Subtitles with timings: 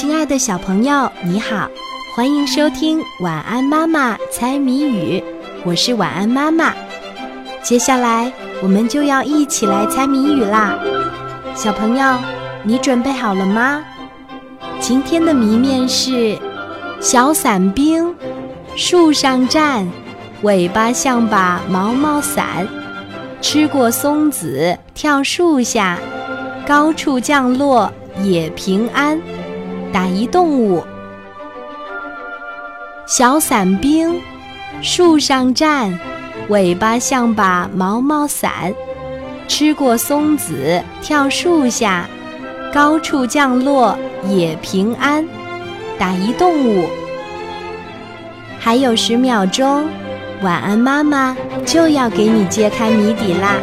[0.00, 1.68] 亲爱的小朋友，你好，
[2.14, 5.18] 欢迎收听《晚安妈妈猜谜语》，
[5.64, 6.72] 我是晚安妈妈。
[7.64, 8.32] 接下来
[8.62, 10.78] 我们就要一起来猜谜语啦，
[11.52, 12.16] 小朋友，
[12.62, 13.84] 你准备好了吗？
[14.78, 16.38] 今天的谜面是：
[17.00, 18.14] 小伞兵，
[18.76, 19.84] 树上站，
[20.42, 22.68] 尾巴像把毛毛伞，
[23.40, 25.98] 吃过松子跳树下，
[26.64, 27.92] 高处降落
[28.22, 29.20] 也平安。
[29.92, 30.84] 打一动物，
[33.06, 34.20] 小伞兵，
[34.82, 35.98] 树上站，
[36.48, 38.74] 尾巴像把毛毛伞，
[39.46, 42.06] 吃过松子跳树下，
[42.72, 43.98] 高处降落
[44.28, 45.26] 也平安。
[45.98, 46.86] 打一动物，
[48.60, 49.86] 还有十秒钟，
[50.42, 53.56] 晚安妈妈就要给你揭开谜底啦。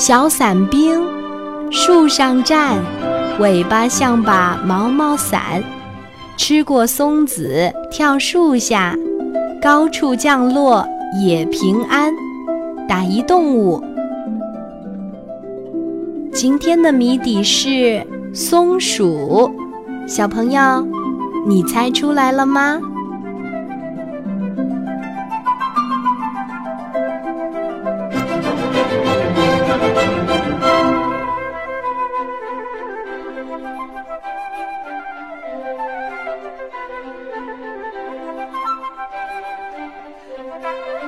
[0.00, 0.98] 小伞兵，
[1.70, 2.78] 树上站，
[3.38, 5.62] 尾巴像把毛毛伞，
[6.38, 8.96] 吃过松子跳树下，
[9.60, 10.88] 高处降落
[11.22, 12.14] 也平安。
[12.88, 13.84] 打一动物。
[16.32, 19.52] 今天的谜底是松鼠，
[20.06, 20.60] 小朋友，
[21.46, 22.80] 你猜出来了吗？
[33.50, 33.80] Thank
[40.94, 40.99] you.